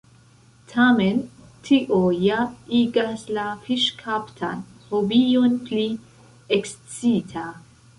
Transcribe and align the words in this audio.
Tamen 0.69 1.19
tio 1.67 1.99
ja 2.29 2.39
igas 2.79 3.27
la 3.39 3.45
fiŝkaptan 3.69 4.67
hobion 4.91 5.59
pli 5.71 5.89
ekscita! 6.61 7.51